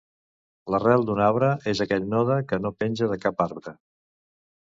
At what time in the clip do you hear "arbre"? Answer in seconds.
1.25-1.49, 3.47-3.75